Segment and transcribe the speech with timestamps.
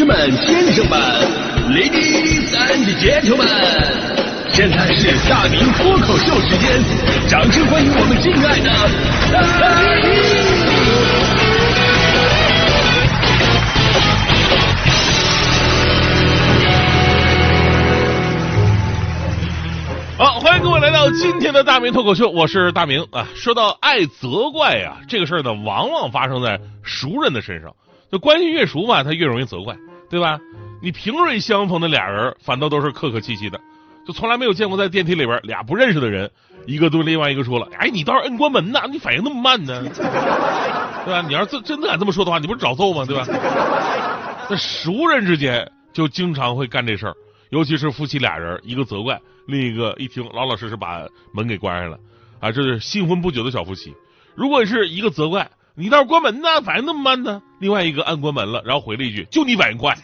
[0.00, 0.98] 士们、先生们、
[1.74, 3.44] ladies and gentlemen，
[4.48, 6.82] 现在是大明脱口秀时间，
[7.28, 8.70] 掌声欢迎我们敬爱的
[20.16, 23.28] 好，欢迎各位来到今天的大明脱口秀，我是大明啊。
[23.34, 27.74] 说到爱责怪呀、这个事儿呢，往往发生在熟人的身上。
[28.10, 29.76] 就关系越熟嘛，他越容易责怪，
[30.10, 30.38] 对吧？
[30.82, 33.60] 你平蕊相逢的俩人，反倒都是客客气气的，
[34.06, 36.30] 就从来没有见过在电梯里边俩不认识的人，
[36.66, 39.82] 一个对另外一个说了：“哎，你倒是摁关门呐，你反应那么慢呢？”
[41.04, 41.22] 对吧？
[41.26, 43.04] 你要是真真的敢这么说的话，你不是找揍吗？
[43.06, 43.24] 对吧？
[44.48, 47.14] 那熟人之间就经常会干这事儿，
[47.50, 51.98] 尤其是夫妻俩人，一个责怪，另一个一听老老实实把门给关上了，
[52.40, 53.94] 啊，这是新婚不久的小夫妻。
[54.34, 57.40] 如果是一个责怪，你倒是关门呢，反应那么慢呢？
[57.58, 59.96] 另外一个按关门了，然后回了一句：“就你反应快。”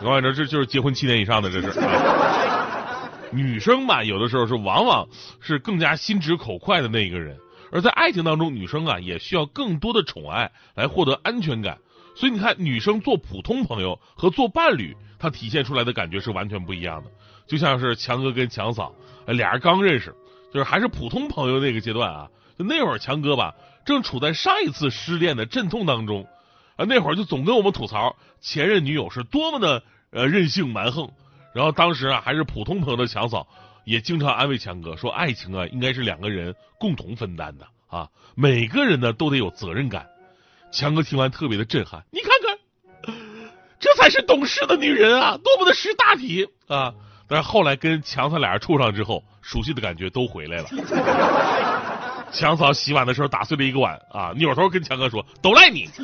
[0.00, 1.80] 你看这这就是结婚七年以上的这是。
[1.80, 5.08] 啊、女生吧，有的时候是往往
[5.40, 7.36] 是更加心直口快的那一个人，
[7.72, 11.78] 而在爱情当中，女生啊也需要更多的宠爱来获得安全感。
[12.14, 17.10] 所以你看，女生做普通朋友和做伴侣，她体现出来的感觉是完全不一样的。
[17.48, 18.94] 就像是强哥跟强嫂，
[19.26, 20.14] 俩人刚认识，
[20.54, 22.30] 就是还是普通朋友那个阶段啊。
[22.56, 26.28] 就那会儿，强哥吧正处在上一次失恋的阵痛当中，
[26.76, 31.10] 啊，那会儿就总跟我们吐槽前任女友是多么的呃任性蛮横。
[31.52, 33.48] 然后当时啊还是普通朋友的强嫂
[33.84, 40.06] 也经常安慰强哥说，爱情啊应该是两个人共同分担的啊，每个人呢都得有责任感。
[40.70, 43.14] 强哥听完特别的震撼，你看看，
[43.80, 46.94] 这才是懂事的女人啊，多么的识大体啊！
[47.34, 50.68] 但是后来跟强嫂俩人处上之后，熟悉的感觉都回来了。
[52.30, 55.90] 强嫂洗碗的时候打碎了一个碗啊，扭头跟强哥说：“都赖你。”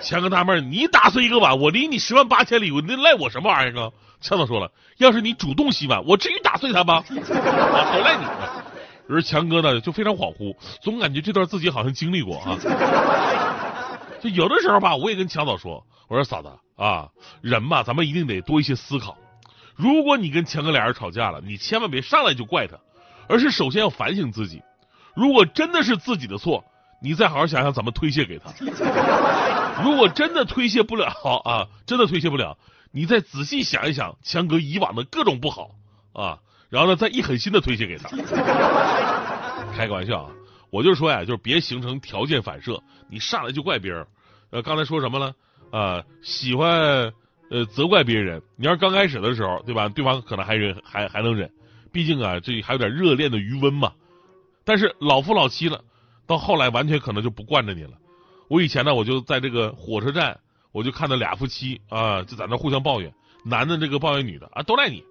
[0.00, 3.90] 强哥纳闷：“你打碎一个碗，我离你十万八千里，那赖我什么玩意儿啊？”
[4.22, 7.02] 强嫂说了：“要是你主动洗碗，我至于打碎它吗？
[7.02, 8.24] 啊，都赖你。”
[9.10, 12.56] 而强哥呢就非常恍惚，总感觉这段自己好像经历过啊。
[14.20, 17.08] 就有的时候吧，我也跟强嫂说：“我说嫂子啊，
[17.40, 19.16] 人嘛，咱们一定得多一些思考。
[19.76, 22.76] 如果你跟强哥俩人吵架了，你千万别上来就怪他。”
[23.28, 24.62] 而是首先要反省自己，
[25.16, 26.64] 如果真的是自己的错，
[27.02, 28.52] 你再好好想想怎么推卸给他。
[29.82, 31.08] 如果真的推卸不了
[31.44, 32.56] 啊，真的推卸不了，
[32.92, 35.72] 你再仔细想一想强哥以往的各种不好
[36.14, 36.38] 啊，
[36.70, 38.08] 然后呢再一狠心的推卸给他。
[39.76, 40.30] 开个玩笑啊，
[40.70, 44.06] 我就说呀，就是别形成条件反射，你上来就怪别人。
[44.50, 45.34] 呃，刚才说什么了？
[45.72, 47.12] 啊，喜欢
[47.50, 49.88] 呃责怪别人，你要是刚开始的时候，对吧？
[49.88, 51.50] 对方可能还忍，还还能忍。
[51.92, 53.92] 毕竟啊，这还有点热恋的余温嘛。
[54.64, 55.80] 但是老夫老妻了，
[56.26, 57.92] 到后来完全可能就不惯着你了。
[58.48, 60.38] 我以前呢，我就在这个火车站，
[60.72, 63.12] 我就看到俩夫妻啊，就在那互相抱怨，
[63.44, 65.04] 男的这个抱怨女的啊，都赖你，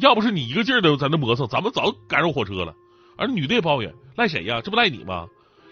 [0.00, 2.74] 要不是你一个劲儿的在那磨蹭，咱们早赶上火车了。
[3.16, 4.60] 而女的也抱怨，赖谁呀？
[4.62, 5.26] 这不赖你吗？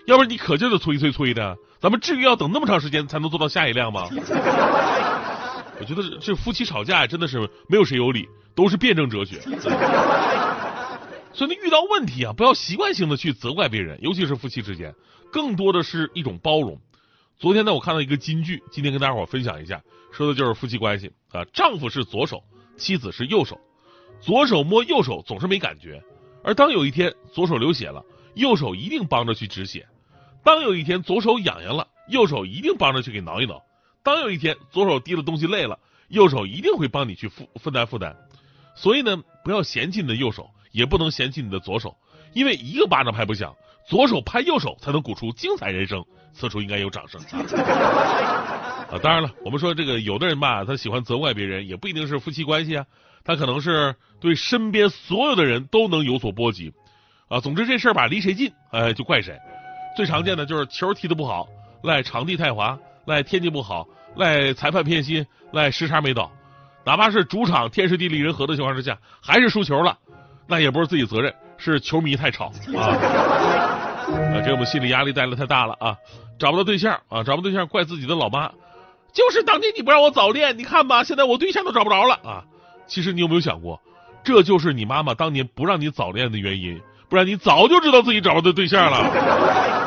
[0.07, 4.09] 要不是你可劲的催催催的，咱们至于要等那么长时间才能坐到下一辆吗？
[5.81, 9.41] 我觉得这夫妻吵架真的是没有谁有理，都是辩证哲学。
[11.33, 14.93] 所以，你遇到问题啊，不要习惯性的去责怪别人，尤其是夫妻之间，
[15.31, 16.81] 更多的是一种包容。
[17.39, 19.81] 昨天呢，我看到一个金句，今天跟大伙分享一下，
[20.11, 21.45] 说的就是夫妻关系啊。
[21.53, 22.43] 丈夫是左手，
[22.77, 23.61] 妻子是右手，
[24.21, 26.03] 左手摸右手总是没感觉，
[26.43, 29.83] 而当有一天左手流血了，右手一定帮着去止血；
[30.43, 33.63] 当有一天左手痒痒了，右手一定帮着去给挠一挠；
[34.15, 38.17] 当有一天左手提了东西累了，右手一定会帮你去负分担负担。
[38.75, 40.51] 所以呢，不要嫌弃你的右手。
[40.71, 41.97] 也不能嫌弃你的左手，
[42.35, 43.57] 因为一个巴掌拍不响，
[43.89, 46.05] 左手拍右手才能鼓出精彩人生。
[46.35, 49.01] 此处应该有掌声啊！
[49.03, 52.85] 当然了，我们说这个有的人吧，他喜欢责怪别人，也不一定是夫妻关系啊，
[53.25, 56.71] 他可能是对身边所有的人都能有所波及
[57.29, 57.41] 啊。
[57.41, 59.39] 总之这事儿吧，离谁近，哎，就怪谁。
[59.97, 61.49] 最常见的就是球踢得不好，
[61.83, 66.31] 赖场地太滑，赖天气不好，赖裁判偏心，赖时差没到。
[66.85, 69.99] 哪怕是主场天时地利人和的情况之下，还是输球了。
[70.47, 72.81] 那也不是自己责任，是球迷太吵 啊！
[72.89, 75.97] 啊，给我们心理压力带来太大了啊！
[76.39, 78.51] 找不到对象啊，找不到对象怪自己的老妈，
[79.13, 82.45] 就是当年你不让我早恋，你看吧，现在我对象都找不着了啊！
[82.87, 83.79] 其实你有没有想过，
[84.25, 86.81] 这就是你妈妈当年不让你早恋的原因，
[87.11, 89.78] 不然你早就知道自己找不到对象了。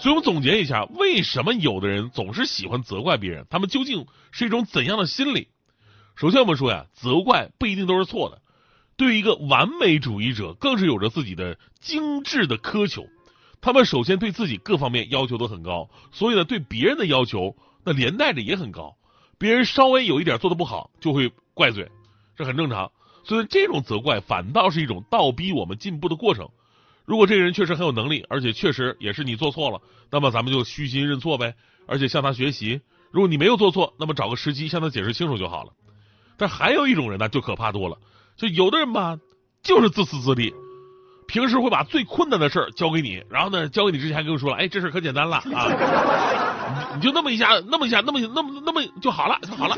[0.00, 3.46] 所以我们总结一下，为什么有的人总是喜欢责怪别人？
[3.50, 5.48] 他们究竟是一种怎样的心理？
[6.16, 8.40] 首先我们说呀，责怪不一定都是错的。
[8.96, 13.06] 对于一个完美主义者，更是有着自己的精致的苛求。
[13.60, 17.54] 他们首先对自己各方面要求都很高，所以呢，对别人的要求
[17.84, 18.96] 那连带着也很高。
[19.38, 21.90] 别人稍微有一点做的不好，就会怪罪，
[22.36, 22.90] 这很正常。
[23.24, 26.48] 所以这种责怪反倒是一种倒逼我们进步的过程。
[27.10, 29.80] 如果这个人确实很有能力，而且确实也是你做错了，
[30.12, 31.56] 那么咱们就虚心认错呗，
[31.88, 32.80] 而且向他学习。
[33.10, 35.72] 如果你没有做错，那么找个时机向他解释清楚就好了。
[36.36, 37.98] 但还有一种人呢，就可怕多了。
[38.36, 39.18] 就有的人吧，
[39.60, 40.54] 就是自私自利，
[41.26, 49.74] 平时会把最困难的事儿交给你，然后呢，交给你之前还跟我说了，哎，这事可简单了啊， 你就那么一下，那么一下，那么那么那么就好了，就好了，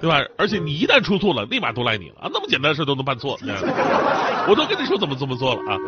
[0.00, 0.24] 对吧？
[0.36, 3.38] 而且你一旦出错了，立马都赖你了啊，那么简单的事都能办错，
[4.48, 5.78] 我都跟你说怎么怎么做了啊。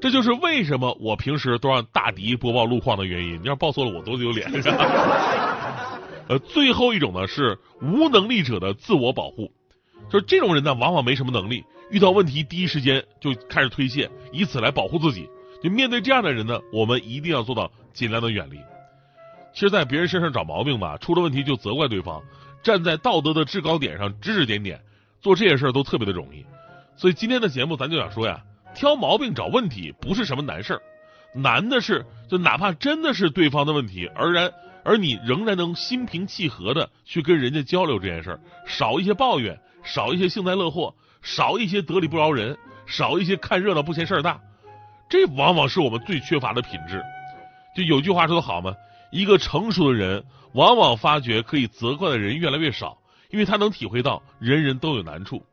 [0.00, 3.40] 这就是为什么我平时都让大迪播报路况的原因。
[3.42, 4.48] 你要报错了，我多丢脸。
[6.28, 9.50] 呃，最后一种呢是无能力者的自我保护，
[10.10, 15.28] 就是这种人呢，往往没什么能力，遇到问题第一时间就开始推卸，以此来保护自己。
[15.62, 18.58] 就面对这样的人呢，我们一定要做到尽量的远离。
[19.52, 22.22] 其实，在别人身上找毛病吧，出了问题就责怪对方，
[22.62, 24.80] 站在道德的制高点上指指点点，
[25.20, 26.44] 做这些事儿都特别的容易。
[26.96, 28.42] 所以今天的节目咱就想说呀。
[28.74, 30.82] 挑毛病找问题不是什么难事儿，
[31.34, 34.52] 难的是就哪怕真的是对方的问题，而然
[34.84, 42.56] 而你仍然能心平气和的去跟人家交流这件事儿，少一些抱怨，少一些幸灾乐祸，少一些得理不饶人，
[42.86, 44.38] 少一些看热闹不嫌事儿大，
[45.08, 47.02] 这往往是我们最缺乏的品质。
[47.74, 48.72] 就有句话说的好吗？
[49.10, 52.98] 一个成熟的人往往发觉可以责怪的人越来越少，
[53.30, 55.44] 因为他能体会到人人都有难处。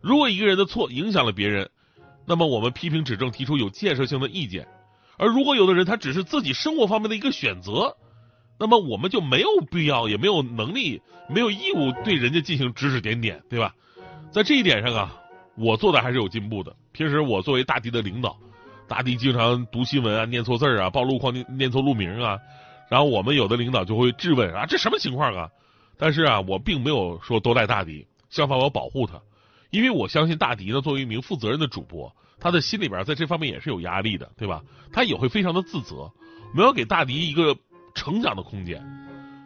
[0.00, 1.70] 如果一个人的错影响了别人。
[2.30, 4.68] 那么我们批评指正，提出有建设性的意见，
[5.16, 7.96] 而如果有的人他只是自己生活方面的一个选择，
[8.58, 11.00] 那么我们就没有必要，也没有能力，
[11.30, 13.74] 没有义务对人家进行指指点点，对吧？
[14.30, 15.16] 在这一点上啊，
[15.56, 16.76] 我做的还是有进步的。
[16.92, 18.36] 平时我作为大迪的领导，
[18.86, 22.38] 大迪经常读新闻啊，念错字儿啊，报路况念念错路名啊，
[22.88, 25.48] 然后我们有的领导就会质问啊，这什么情况啊？
[25.98, 29.20] 但是啊，我并没有说都赖大迪，相反我保护他。
[29.70, 34.62] 因为我相信大迪呢，作为一名负责任的主播，他的心里边在这方面也是有压力的，对吧？
[34.92, 35.96] 他也会非常的自责。
[35.96, 36.12] 我
[36.54, 37.54] 们要给大迪一个
[37.94, 38.82] 成长的空间，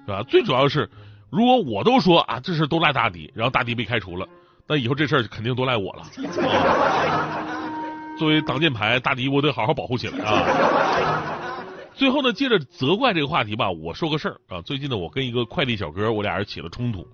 [0.06, 0.22] 对吧？
[0.22, 0.88] 最主要是，
[1.30, 4.28] 如果我都说啊，这事都赖大迪，然后大迪被开除了，
[4.68, 6.04] 那以后这事儿肯定都赖我了。
[8.18, 11.61] 作为挡箭牌，大迪我得好好保护起来啊。
[11.94, 14.60] 最后呢，接着责怪这个话题吧，我说个事儿啊。
[14.62, 17.06] 最近呢，我跟一个快递小哥，我俩人起了冲突。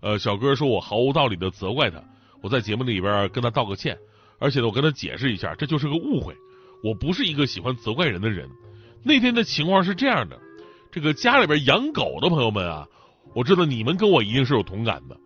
[0.00, 2.02] 呃，小哥说我毫无道理的责怪他。
[2.42, 3.96] 我在节目里边跟他道个歉，
[4.38, 6.34] 而且呢，我跟他解释一下，这就是个误会。
[6.82, 8.48] 我不是一个喜欢责怪人的人。
[9.02, 10.38] 那天的情况是这样的，
[10.90, 12.86] 这个家里边养狗的朋友们啊，
[13.34, 15.16] 我知道你们跟我一定是有同感的，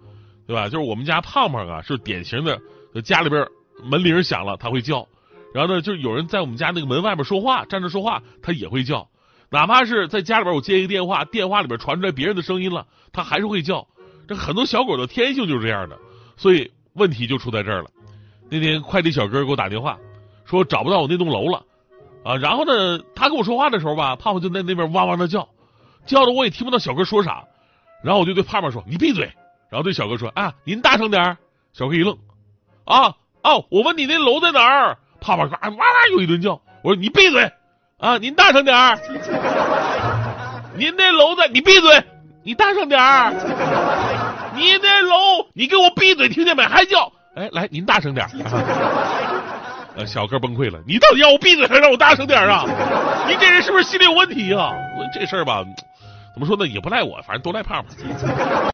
[0.47, 0.69] 对吧？
[0.69, 2.61] 就是我们家胖胖啊，是典型的，
[3.02, 3.47] 家里边
[3.82, 5.06] 门铃响了他会叫，
[5.52, 9.08] 然后呢，就有人在我们家那个门外面说话，站着说话，他也会叫。
[9.50, 13.87] 哪怕是在家里边我接一个电话，电话里边传出来别人的声音了，他还是会叫。
[14.29, 15.99] 这很多小狗的天性就是这样的，
[16.37, 16.70] 所以。
[16.94, 17.91] 问题就出在这儿了。
[18.50, 19.97] 那天快递小哥给我打电话，
[20.44, 21.64] 说找不到我那栋楼了
[22.25, 22.35] 啊。
[22.35, 25.49] 然后呢，他跟我说话的时候吧，胖胖就在那边汪汪的叫，
[26.05, 27.44] 叫的我也听不到小哥说啥。
[28.02, 29.32] 然后我就对胖胖说：“你闭嘴。”
[29.70, 31.38] 然后对小哥说：“啊，您大声点
[31.73, 32.19] 小哥一愣，
[32.85, 33.14] 啊
[33.44, 34.99] 哦，我问你那楼在哪儿？
[35.20, 35.76] 胖胖哇哇哇
[36.12, 36.61] 又一顿叫。
[36.82, 37.52] 我说：“你闭嘴
[37.99, 38.99] 啊，您大声点儿
[40.76, 41.43] 您那楼子？
[41.52, 42.02] 你闭嘴，
[42.43, 43.33] 你大声点儿
[44.54, 46.64] 你那楼，你给我闭嘴，听见没？
[46.64, 47.12] 还叫？
[47.35, 48.30] 哎，来，您大声点儿。
[49.97, 52.64] 呃，小哥崩溃了，你到底要我闭嘴还是让我大声点啊？
[53.28, 54.73] 你这人是不是心里有问题啊？
[55.12, 55.62] 这事儿吧，
[56.33, 56.66] 怎么说呢？
[56.66, 57.95] 也不赖我，反正都赖胖胖。